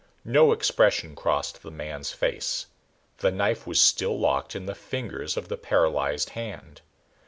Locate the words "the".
1.61-1.69, 3.19-3.29, 4.65-4.73, 5.47-5.57